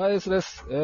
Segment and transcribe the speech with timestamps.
[0.00, 0.64] カエスです。
[0.70, 0.74] え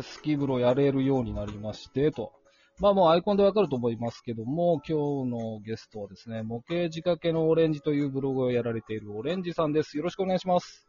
[0.00, 2.34] ー、スキー風呂やれるようになりまして、と。
[2.78, 9.96] まあもうアイコンでわかると思いますけども、今日のゲストはですね、模型仕掛けのオレンジというブログをやられているオレンジさんです。
[9.96, 10.86] よろしくお願いします。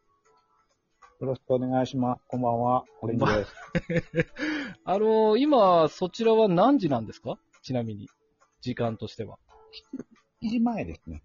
[1.21, 2.21] よろしくお願いします。
[2.28, 2.84] こんばんは。
[3.00, 3.54] オレンジです。
[4.84, 7.40] あのー今、そちらは何時なんですか？
[7.64, 8.10] ちなみに。
[8.60, 9.38] 時間としては。
[10.44, 11.24] 7時前ですね。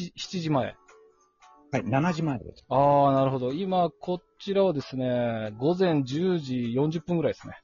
[0.00, 0.74] 7, 7時前。
[1.74, 2.64] はい、7時前です。
[2.68, 3.52] ああ、なるほど。
[3.52, 7.54] 今、こちらはですね、午前10時40分ぐらいですね。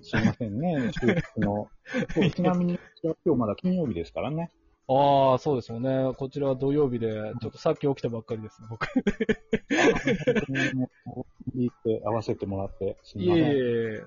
[0.00, 1.68] すいませんね、 収録の。
[2.14, 4.50] そうちなみに、今日まだ金曜日ですからね。
[4.88, 6.14] ああ、そうですよね。
[6.16, 8.86] こちらは土曜日で、ちょっとさっき起きたばっかりです、僕。
[10.74, 10.90] も
[11.54, 13.34] う、いいって合わせてもらって、すません。
[13.34, 14.04] えいえ。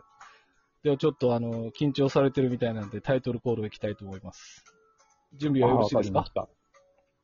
[0.82, 4.64] ではちょっとあの、緊張されてるみたいなんでタイトルコールをいきたいと思います。
[5.36, 6.50] 準備はよろしいですか？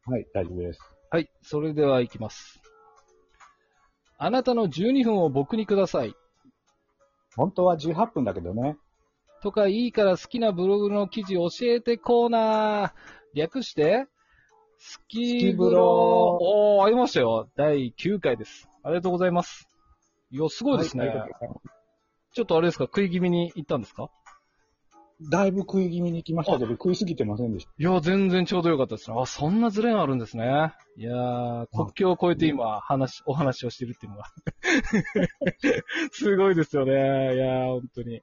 [0.05, 0.94] はい、大丈夫です。
[1.09, 2.61] はい、それでは行きます。
[4.17, 6.15] あなたの12分を僕にください。
[7.35, 8.77] 本当は18分だけどね。
[9.41, 12.91] とかいいから好きなブログの記事教えてコーナー。
[13.33, 14.07] 略して、
[14.77, 16.43] スキーブロー。
[16.43, 17.49] おー、ありましたよ。
[17.55, 18.69] 第9回です。
[18.81, 19.67] ありがとうございます。
[20.31, 21.07] いや、すごいですね。
[21.07, 21.29] はい
[22.33, 24.09] ちょっとあれですか、食い気味に行ったんですか？
[25.21, 29.15] だいぶ食い気味に来ましたけど、食いすぎてませんでしいや、全然ちょうどよかったですね。
[29.17, 30.73] あ、そんなズレがあるんですね。
[30.97, 34.25] いやー、国境を越えて今、話、お話をしてるっていうのが。
[36.11, 36.91] すごいですよね。
[36.91, 36.95] い
[37.37, 38.21] やー、本当に。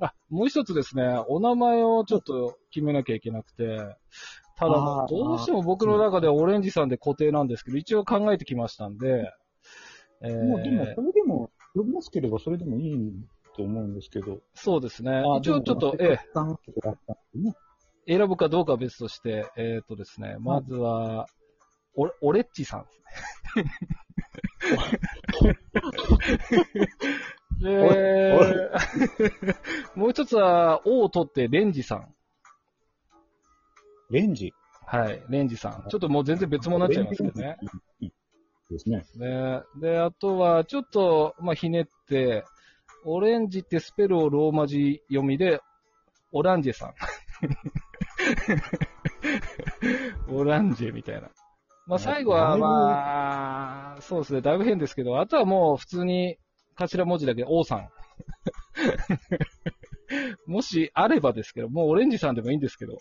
[0.00, 3.76] あ、もう一つですね、お名前をちょっと決めなきゃいけなくて、
[4.56, 9.30] ただどうしても僕の中ではオレンジさんで固定なんですけど、一応考えてきましたんで、
[10.22, 10.34] えた。
[10.34, 12.96] ーもう、でも、それでも、呼びやすければそれでもいい
[13.56, 14.40] と思うんですけど。
[14.54, 15.12] そうですね。
[15.12, 16.18] あ一応ちょっと、え
[18.06, 18.18] え。
[18.18, 21.26] 選ぶかどうかは別として、えっ、とですね、まずは、
[21.94, 23.00] オレッチさんです
[23.56, 23.64] ね。
[27.60, 28.36] で、
[29.94, 32.14] もう一つは、O を取ってレンジさん。
[34.10, 34.52] レンジ？
[34.86, 35.88] はい、レンジさん。
[35.88, 37.58] ちょっともう全然別物になっちゃいますけどね。
[38.70, 39.04] ですね。
[39.76, 42.44] で、で、あとは、ちょっと、まあ、ひねって、
[43.04, 45.60] オレンジってスペルをローマ字読みで、
[46.32, 46.94] オランジェさん。
[50.34, 51.28] オランジェみたいな。
[51.86, 56.38] まあ、最後は、まあ、そうですね、だいぶ変ですけど、あとはもう普通に
[56.76, 57.88] 頭文字だけ、王さん。
[60.46, 62.98] もしあればですけど、もうオレンジさんでもいいんですけど、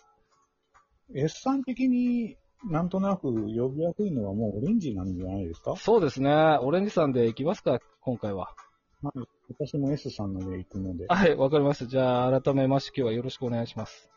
[1.13, 5.75] S さん的になんとなく呼びやすいのはもうオレンジなんじゃないですか？
[5.75, 8.53] そうですね、オレンジさんでいきますか、今回は。
[9.01, 9.27] はい。
[9.49, 11.85] 私も S さんので行くので、ははい、わかりました。
[11.87, 14.09] じゃあ、改めまして今日はよろしくお願いします。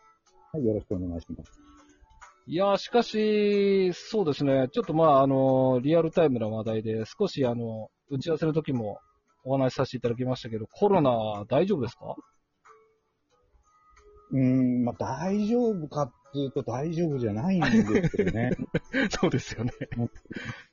[0.59, 1.53] い、よろしくお願いします。
[2.49, 4.69] いやー、しかし、そうですね。
[4.73, 8.99] ちょっとまあ、あの、リアルタイムな話題で、少しあの、打ち合わせの時も
[9.45, 12.17] お話しさせていただきましたけど、コロナ大丈夫ですか？
[14.33, 18.51] うーん、まあ大丈夫かっていうと大丈夫じゃないんですけどね。
[19.11, 19.73] そうですよね。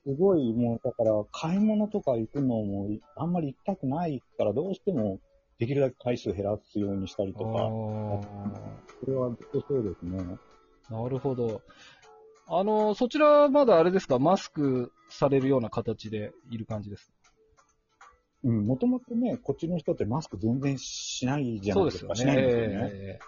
[0.06, 5.20] すごいもう、だから買い物とか行くのもあんまり行きたくないから、どうしても
[5.60, 7.70] できるだけ回数減らすようにしたりとか、
[9.02, 10.18] それはずっとそうですね。
[10.90, 11.62] なるほど。
[12.48, 14.18] あの、そちらはまだあれですか？
[14.18, 17.12] マスクされるような形でいる感じです。
[18.44, 22.16] うん、もともとね、こっちの人ってマスク全然しないじゃないですか。
[22.16, 22.34] そうですよね。
[22.34, 22.90] しないんですよね。
[22.94, 23.20] え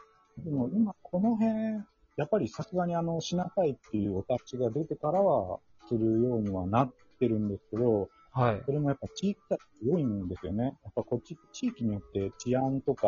[0.45, 1.83] でも今この辺、
[2.21, 8.63] やっぱりさすがにあの、しなさいっていうお達しが出てからは、するようにはなってるんですけど、えはい。
[8.63, 9.61] それもやっぱ地域差が
[9.91, 10.65] 多いんですよね。
[10.65, 13.07] やっぱこっち、地域によって治安とか、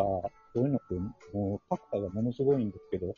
[0.52, 0.94] そういうのって
[1.32, 3.12] もう格差がものすごいんですけど、や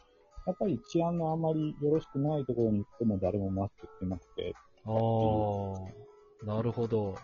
[0.52, 7.14] っぱり治安のあまりよろしくないところに行っても誰もマスクしてなくて、ああ、なるほど。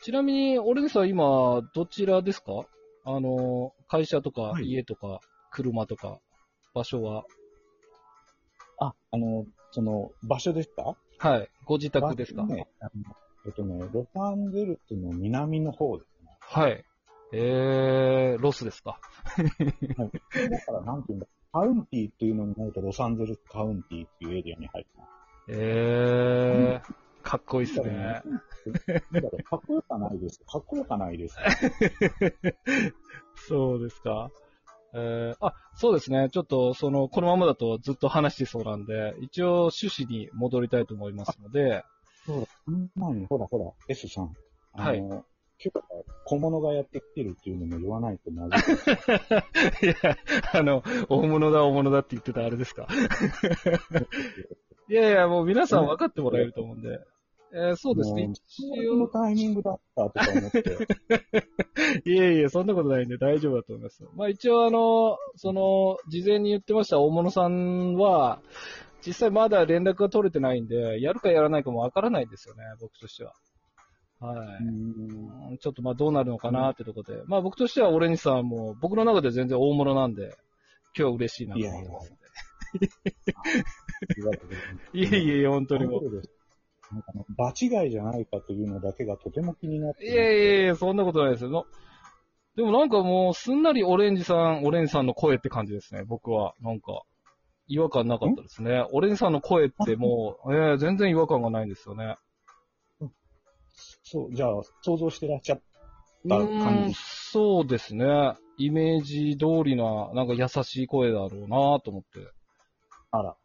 [0.00, 2.66] ちなみに、オレンジさん今、どちらですか？
[3.04, 5.20] あの、会社とかはい家とか
[5.52, 6.18] 車とか、
[6.76, 7.24] 場所は？
[8.78, 10.94] あ、あの、その、場所ですか？
[11.18, 11.48] はい。
[11.64, 12.90] ご自宅ですか、場所ね、あの
[13.46, 16.36] えっとね、ロサンゼルスの南の方ですね。
[16.40, 16.84] はい。
[17.32, 19.00] えー、ロスですか？
[19.36, 20.50] はい。
[20.50, 25.08] だから、なんていうんだ、カウンティーっていうのになると、ロサンゼルスカウンティーっていうエリアに入ってます。
[25.48, 28.22] えー、かっこいいっすね。
[29.12, 30.40] だから、かっこよかないです。
[30.46, 31.36] かっこよかないです。
[33.48, 34.30] そうですか。
[34.94, 36.28] えー、あ、そうですね。
[36.30, 41.84] ちょっと、その、このままだとずっと話してそうなんで、一応趣旨に戻りたいと思いますので、
[42.24, 42.46] そうだ。
[42.64, 44.32] その前に、ほらほら、S さん。
[44.74, 45.24] あの、はい
[45.58, 45.86] 今日から
[46.26, 48.56] 小物がやってきてるっていうのも言わないとまず
[49.82, 49.86] い。
[49.88, 50.18] いや、
[50.52, 52.86] あの、大物だ、大物だって言ってたあれですか？
[54.90, 57.00] いやいや、もう皆さん分かってもらえると思うんで。
[57.52, 58.30] えーそうですね。
[58.32, 60.60] 一この応、タイミングだったとか思って。
[62.10, 64.04] いえいえ、そんなことないんで大丈夫だと思います。
[64.14, 68.40] まあ一応あの、その、事前に言ってました大物さんは、
[69.06, 73.32] 実際まだ連絡が取れてないんで、やるかやらないかもわからないんですよね、僕としては。
[74.18, 74.58] は
[75.52, 75.58] い。
[75.58, 77.22] ちょっとまあどうなるのかなってとこで。
[77.26, 80.34] まあ僕としてはオレンジさんも僕の中で全然大物なんで、今
[80.94, 82.26] 日は嬉しいなと思ってますんで。
[84.98, 86.22] いえいえ、本当にもう。
[86.92, 91.50] なんか場違いじゃないかというのだけがとても気になっていやいやいや、そんなことないですよ。
[91.50, 91.66] の
[92.56, 96.54] でもなんかもう、すんなりオレンジさん、オレンジさんの声って感じですね、僕は。
[96.60, 97.02] なんか、
[97.68, 98.86] 違和感なかったですね。
[98.92, 102.16] オレンジさんの声ってもう、ええ全然違和感がないんですよね。
[104.02, 105.60] そう、じゃあ、想像してらっしゃっ
[106.24, 106.94] うた感じ。
[106.94, 108.06] そうですね。
[108.56, 112.26] イメージ通りな、なんか優しい声だろうなと思って。
[113.10, 113.36] あら、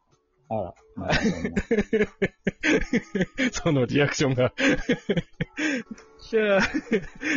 [0.54, 1.12] あら、まあ
[3.52, 4.52] そのリアクションが。
[6.30, 6.62] じゃあ、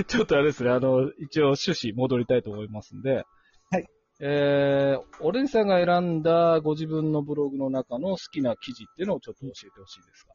[0.06, 3.26] ちょっとあれですね、あの、一応趣旨戻りたいと思いますんで。
[3.72, 3.88] はい。
[4.20, 10.32] えー、オレンジさんが選んだご自分のブログの中の好きな記事っていうのをちょっと教えてほしいですか？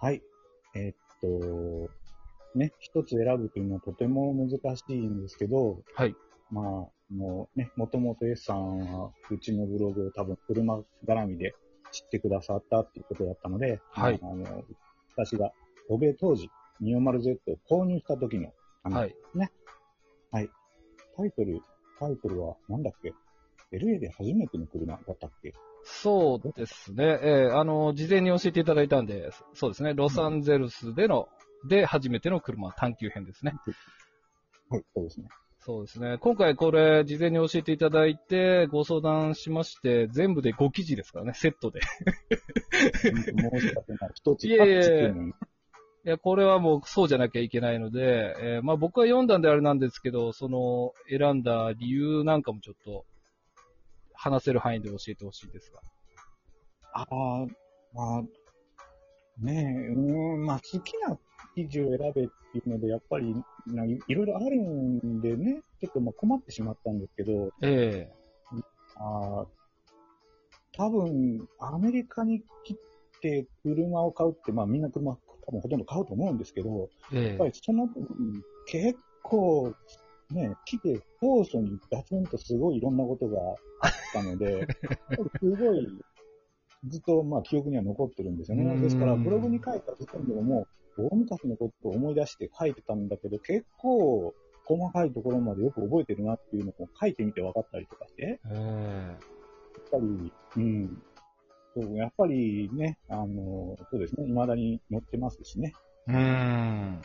[0.00, 0.22] はい。
[0.74, 1.90] えーっと、
[2.58, 6.14] ね、一つ選ぶというのはとても難しいんですけど、はい。
[6.50, 11.54] まあ、もうね、もともと S さんは、うちのブログを多分車絡みで
[11.90, 14.64] 知ってくださったっていうことだったので、はいまああの、
[15.16, 15.52] 私が、
[15.88, 16.48] 欧米当時、
[16.82, 18.52] 240Z を購入した時の、
[18.84, 19.14] あのはい。
[21.20, 21.60] タイトル、
[21.98, 23.12] タイトルはなんだっけ
[23.76, 25.52] ?LA で初めての車だったっけ？
[25.82, 27.18] そうですね。
[27.22, 29.94] えー、あの、事前に教えていただいたんで、そうですね。
[29.94, 31.28] ロサンゼルスでの、
[31.68, 33.54] で、初めての車、探求編ですね。
[34.70, 35.28] はい、そうですね。
[35.62, 36.16] そうですね。
[36.18, 41.80] 今回これ、事前に教えていただいて、ご相談しまして、全部で5記事ですからね、セットで。
[42.72, 44.10] 申し訳ない。
[44.14, 45.50] 一つ、いえいえタッチって
[46.06, 53.04] いや、これはもうそうじゃなきゃいけないので、えーまあ僕は読んだんであれなんですけど、その選んだ理由なんかもちょっと
[54.14, 55.80] 話せる範囲で教えてほしいですが。
[56.94, 57.46] ああ、
[57.92, 58.22] まあ、
[59.44, 61.18] ねえ、うーん、まあ好きな
[61.68, 63.34] 記事を選べっていうので、やっぱり
[63.66, 68.08] ないいろいろあるんでね、ちょっとまあ困ってしまったんですけど、え
[68.96, 69.46] あー
[70.76, 72.76] 多分、アメリカに来
[73.20, 75.16] て車を買うって、まあみんな車
[75.46, 77.28] 多分ほとんど買うと思うんですけど、ええ。
[77.28, 78.06] やっぱりその分、
[78.66, 79.74] 結構、
[80.30, 83.40] ね、来て当初にガツンとすごいいろんなことが
[83.82, 84.66] あったので、
[85.42, 85.88] すごい、
[86.88, 88.64] ずっとまあ記憶には残ってるんですよね。
[88.64, 88.80] うん。
[88.80, 101.02] ですから、ブログに書いた時点でももう、大昔のことを思い出して書いてたんだけど、結構、細かいところまでよく覚えてるなっていうのを書いてみて分かったりとかして、ええやっぱり、うん。
[101.74, 105.74] そう、やっぱりね、あの、そうですね、未だに載ってますしね。
[106.06, 107.02] うーん。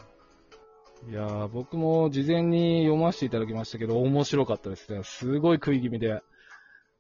[1.08, 5.02] いやー僕も事前に読ませていただきましたけど、面白かったですね。
[5.04, 6.22] すごい食い気味で。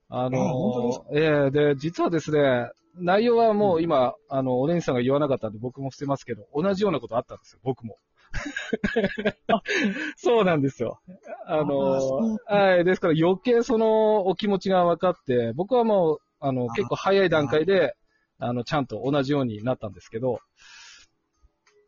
[0.09, 7.97] あのええで、実はですね、内容はもう今、あの、お姉さんが言わなかったんで僕も伏せますけど、同じようなことあったんですよ、僕も。
[10.17, 10.99] そうなんですよ。
[11.45, 12.83] あの、はい。
[12.83, 17.95] ですから余計そのお気持ちが分かって、僕はもう、あの、結構早い段階で、
[18.37, 20.39] あの、ちゃんと同じようになったんですけど、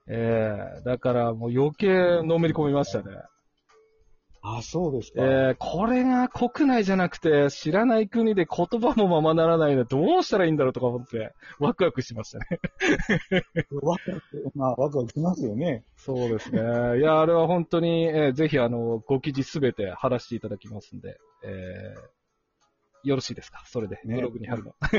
[0.10, 3.12] ええだからもう余計のめり込みましたね。
[4.56, 5.22] あ、そうですか。
[5.22, 12.46] えー、これが国内じゃなくて知らない国で言葉もままならないのでどうしたらいいんだろうとか思ってワクワクしましたね。
[13.82, 15.84] ワクワク、まあ、ワクワクしますよね。
[15.96, 16.62] そうですね。
[17.00, 22.17] いや、あれは本当に、えーぜひあの、ご記事すべて貼らせていただきますんで、えー
[23.08, 23.64] よろしいですか？
[23.66, 24.76] それで、ねブログに貼るの。
[24.82, 24.92] は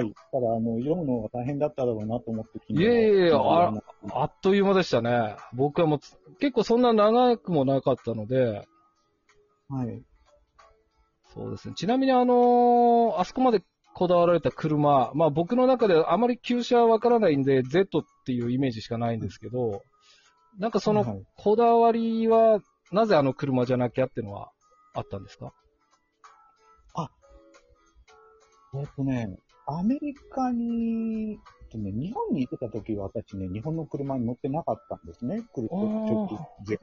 [0.00, 0.14] い。
[0.32, 3.82] ただ、あの、読むのが大変だっただろうなと思っていえいえいえあは
[4.12, 5.36] あっという間でしたね。
[5.52, 8.66] 僕はもうつ、結構そんな長くもなかったので、
[9.68, 10.02] はい。
[11.34, 11.74] そうですね。
[11.76, 13.62] ちなみにあのーあそこまで
[13.94, 19.82] こだわられた車、まあ僕の中であまり旧車はわからないんで、Z っていうイメージしかないんですけど、
[20.58, 22.60] なんかそはいのこだわりは、
[22.92, 24.50] なぜあの車じゃなきゃっていうのは
[24.94, 25.52] あったんですか？
[28.80, 31.38] えっとね、アメリカに、
[31.70, 35.42] とね、日本に行ってた時は私ね、日本の車に乗ってなかったんですね。
[35.52, 36.78] 来ると、あー直近前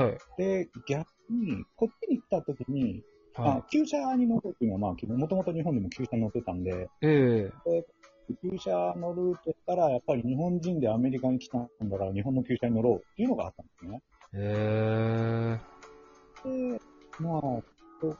[0.00, 0.18] はい。
[0.36, 3.02] で、逆に、こっちに来た時に、
[3.34, 7.06] はあ旧車に乗るっていうのは、まあ、もともと日本でも旧車乗ってたんで、い。
[7.06, 7.50] え
[8.42, 14.02] 旧車乗るとしたら、やっぱり日本人でアメリカに来たんだから、日本の旧車に乗ろうっていうのがあったんですね。
[14.34, 15.78] ええ
[16.44, 16.80] で、
[17.20, 17.62] まあ、そ
[18.02, 18.16] こ、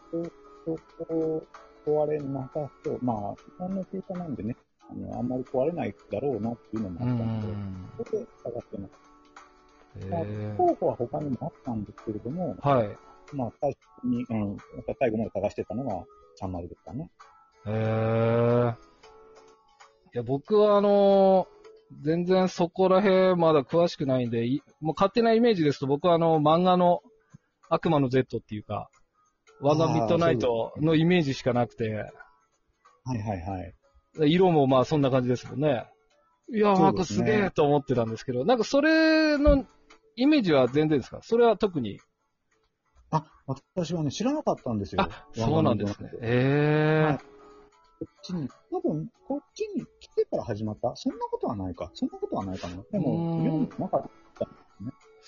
[0.65, 1.47] そこ、
[1.89, 2.99] 壊れなさそう。
[3.03, 4.57] まあ、日本の旧車なんでね、
[4.91, 7.91] あの、あんまり壊れないだろうなっていうのもうあったんで、ん。
[7.97, 8.93] それで探してます。
[10.11, 12.97] まあえ候補は他にもあったんですけれども、ー、はい。
[13.33, 14.57] まあ、最初に、うん、
[14.99, 16.05] 最後まで探してたのが、
[16.37, 17.11] ちゃんまるでしたね。
[17.67, 18.73] えー。
[18.73, 18.77] い
[20.13, 21.59] や、僕はあのー
[22.03, 27.01] 全然そこら辺まだ詳しくないんで、いもう勝手なイメージですと僕はあの、漫画の
[27.71, 28.91] 悪魔の Z っていうか、
[29.61, 33.61] ワンダーミッドナイトのイメージしかなくて、はいはいは
[34.27, 34.33] い。
[34.33, 35.87] 色もまあそんな感じですもんね。
[36.51, 39.67] いや、なんかすげえと思ってたんですけど、なんかそれの
[40.17, 41.21] イメージは全然ですか？
[41.23, 42.01] それは特に。
[43.11, 45.03] あ、私はね、知らなかったんですよ。
[45.03, 46.11] あ、そうなんですね。
[46.11, 47.19] こえ
[48.01, 50.93] えっちに、多分、こっちに来てから始まった？
[50.95, 51.91] そんなことはないか。
[51.95, 52.77] そんなことはないかな。
[52.93, 54.09] でも、読んでなかった。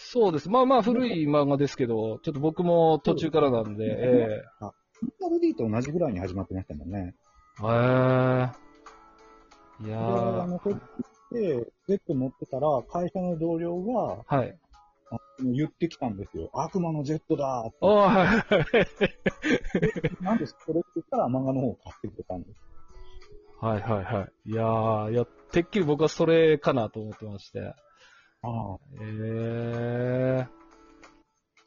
[0.02, 0.48] そうです。
[0.48, 4.72] まあまあ古い漫画ですけど、ちょっと僕も途中からなんで、えね
[5.20, 7.14] マルディと同じぐらいに始まってましたもんね。
[7.62, 7.66] えへ
[8.46, 8.70] え
[9.82, 10.78] いで、やあの、ー、こっ
[11.32, 14.58] ちで、Z 乗ってたら、会社の同僚が、はい。
[15.12, 16.50] あ言ってきたんですよ。
[16.52, 17.78] 悪魔の Z だーって。
[17.82, 22.60] ああ、はいはいなんでそれって言ったら漫画の方を買ってくれたんです。
[23.60, 24.50] はいはいはい。
[24.50, 27.74] いやー、いや、てっきり僕はそれかなと思ってまして。
[28.42, 28.78] ああ。
[29.00, 30.60] ええ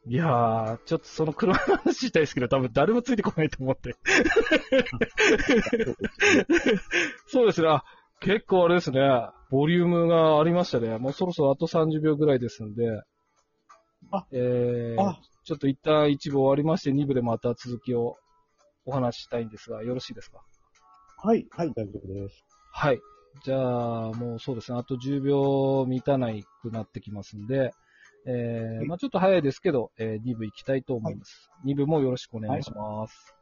[0.06, 3.96] いやー、ちょっとその車の話したいですけど、多分誰もついてこないと思って。
[7.28, 7.70] そうですね。
[7.70, 7.84] あ
[8.20, 9.00] 結構あれですね。
[9.50, 10.98] ボリュームがありましたね。
[10.98, 12.84] もうそろそろあと30秒ぐらいですんで。
[14.12, 18.18] あえー、あ、ちょっと一旦一部終わりまして、二部でまた続きを
[18.86, 20.42] お話ししたいんですが、よろしいですか？
[21.18, 22.44] はい、はい、大丈夫です。
[22.74, 23.00] はい。
[23.44, 24.78] じゃあ、もうそうですね。
[24.78, 27.74] あと10秒満たないくなってきますんで、
[28.26, 31.50] えー、まあちょっと早いですけど、えー、2部行きたいと思います。
[31.66, 33.33] 2部もよろしくお願いします。